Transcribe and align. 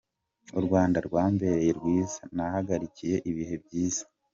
U 0.59 0.61
Rwanda 0.65 0.97
rwambereye 1.07 1.71
rwiza, 1.77 2.19
nahagiriye 2.35 3.15
ibihe 3.29 3.55
byiza. 3.63 4.03